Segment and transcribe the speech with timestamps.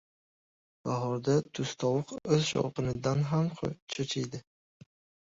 [0.89, 4.47] •Bahorda tustovuq o‘z shovqinidan ham cho‘chiydi.